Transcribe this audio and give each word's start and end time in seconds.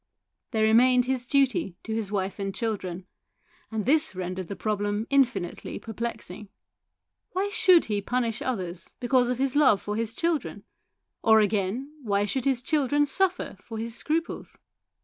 There 0.49 0.63
remained 0.63 1.05
his 1.05 1.27
duty 1.27 1.75
to 1.83 1.93
his 1.93 2.11
wife 2.11 2.39
and 2.39 2.55
children, 2.55 3.05
and 3.69 3.85
this 3.85 4.15
rendered 4.15 4.47
the 4.47 4.55
problem 4.55 5.05
infinitely 5.11 5.77
perplexing. 5.77 6.49
Why 7.33 7.49
should 7.49 7.85
he 7.85 8.01
punish 8.01 8.41
others 8.41 8.95
because 8.99 9.29
of 9.29 9.37
his 9.37 9.55
love 9.55 9.79
for 9.79 9.95
his 9.95 10.15
children; 10.15 10.63
or, 11.21 11.39
again, 11.39 11.93
why 12.01 12.25
should 12.25 12.45
his 12.45 12.63
children 12.63 13.05
suffer 13.05 13.57
for 13.63 13.77
his 13.77 13.93
scruples 13.93 14.57